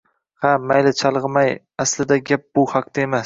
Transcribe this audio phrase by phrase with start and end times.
[0.45, 1.53] Hay, mayli chalg`imay,
[1.85, 3.19] aslida, gap bu haqda emas